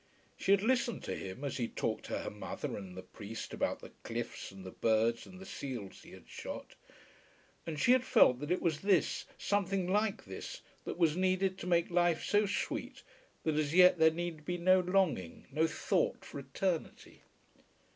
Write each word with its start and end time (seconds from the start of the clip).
She 0.35 0.49
had 0.49 0.63
listened 0.63 1.03
to 1.03 1.15
him, 1.15 1.43
as 1.43 1.57
he 1.57 1.67
talked 1.67 2.05
to 2.05 2.17
her 2.17 2.31
mother 2.31 2.75
and 2.75 2.97
the 2.97 3.03
priest 3.03 3.53
about 3.53 3.81
the 3.81 3.91
cliffs 4.01 4.49
and 4.49 4.65
the 4.65 4.71
birds 4.71 5.27
and 5.27 5.39
the 5.39 5.45
seals 5.45 6.01
he 6.01 6.09
had 6.09 6.27
shot, 6.27 6.73
and 7.67 7.79
she 7.79 7.91
had 7.91 8.03
felt 8.03 8.39
that 8.39 8.49
it 8.49 8.63
was 8.63 8.79
this, 8.79 9.25
something 9.37 9.87
like 9.87 10.25
this, 10.25 10.61
that 10.85 10.97
was 10.97 11.15
needed 11.15 11.59
to 11.59 11.67
make 11.67 11.91
life 11.91 12.23
so 12.23 12.47
sweet 12.47 13.03
that 13.43 13.53
as 13.57 13.75
yet 13.75 13.99
there 13.99 14.09
need 14.09 14.43
be 14.43 14.57
no 14.57 14.79
longing, 14.79 15.45
no 15.51 15.67
thought, 15.67 16.25
for 16.25 16.39
eternity. 16.39 17.21